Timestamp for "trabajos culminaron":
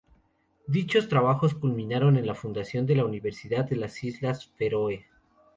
1.09-2.17